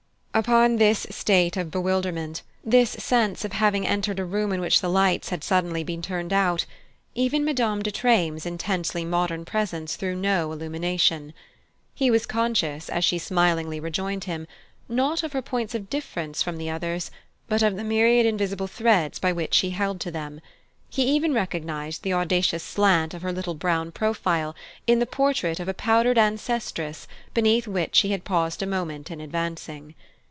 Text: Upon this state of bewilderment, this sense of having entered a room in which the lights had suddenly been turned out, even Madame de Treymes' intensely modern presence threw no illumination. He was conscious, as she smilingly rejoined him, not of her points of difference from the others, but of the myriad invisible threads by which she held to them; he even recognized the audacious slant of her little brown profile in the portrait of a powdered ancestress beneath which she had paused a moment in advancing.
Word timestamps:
Upon 0.33 0.77
this 0.77 1.05
state 1.09 1.57
of 1.57 1.71
bewilderment, 1.71 2.41
this 2.63 2.91
sense 2.91 3.43
of 3.43 3.51
having 3.51 3.85
entered 3.85 4.17
a 4.17 4.23
room 4.23 4.53
in 4.53 4.61
which 4.61 4.79
the 4.79 4.89
lights 4.89 5.27
had 5.27 5.43
suddenly 5.43 5.83
been 5.83 6.01
turned 6.01 6.31
out, 6.31 6.65
even 7.13 7.43
Madame 7.43 7.81
de 7.81 7.91
Treymes' 7.91 8.45
intensely 8.45 9.03
modern 9.03 9.43
presence 9.43 9.97
threw 9.97 10.15
no 10.15 10.49
illumination. 10.53 11.33
He 11.93 12.09
was 12.09 12.25
conscious, 12.25 12.87
as 12.87 13.03
she 13.03 13.17
smilingly 13.17 13.77
rejoined 13.77 14.23
him, 14.23 14.47
not 14.87 15.21
of 15.21 15.33
her 15.33 15.41
points 15.41 15.75
of 15.75 15.89
difference 15.89 16.41
from 16.41 16.55
the 16.57 16.69
others, 16.69 17.11
but 17.49 17.61
of 17.61 17.75
the 17.75 17.83
myriad 17.83 18.25
invisible 18.25 18.67
threads 18.67 19.19
by 19.19 19.33
which 19.33 19.53
she 19.53 19.71
held 19.71 19.99
to 19.99 20.11
them; 20.11 20.39
he 20.89 21.03
even 21.03 21.33
recognized 21.33 22.03
the 22.03 22.13
audacious 22.13 22.63
slant 22.63 23.13
of 23.13 23.21
her 23.21 23.33
little 23.33 23.53
brown 23.53 23.91
profile 23.91 24.55
in 24.87 24.99
the 24.99 25.05
portrait 25.05 25.59
of 25.59 25.67
a 25.67 25.73
powdered 25.73 26.17
ancestress 26.17 27.05
beneath 27.33 27.67
which 27.67 27.97
she 27.97 28.11
had 28.11 28.23
paused 28.23 28.61
a 28.63 28.65
moment 28.65 29.11
in 29.11 29.19
advancing. 29.19 29.93